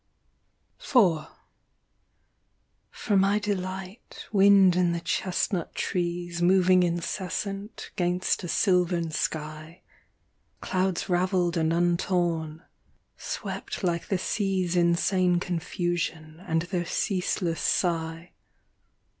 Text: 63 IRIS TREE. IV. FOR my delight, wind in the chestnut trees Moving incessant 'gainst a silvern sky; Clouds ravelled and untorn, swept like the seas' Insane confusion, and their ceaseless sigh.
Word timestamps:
63 0.79 1.01
IRIS 1.09 1.13
TREE. 1.13 1.21
IV. 1.21 1.27
FOR 2.89 3.17
my 3.17 3.37
delight, 3.37 4.25
wind 4.31 4.75
in 4.75 4.93
the 4.93 4.99
chestnut 4.99 5.75
trees 5.75 6.41
Moving 6.41 6.81
incessant 6.81 7.91
'gainst 7.95 8.43
a 8.43 8.47
silvern 8.47 9.11
sky; 9.11 9.83
Clouds 10.59 11.07
ravelled 11.07 11.55
and 11.55 11.71
untorn, 11.71 12.63
swept 13.15 13.83
like 13.83 14.07
the 14.07 14.17
seas' 14.17 14.75
Insane 14.75 15.39
confusion, 15.39 16.43
and 16.47 16.63
their 16.63 16.83
ceaseless 16.87 17.61
sigh. 17.61 18.31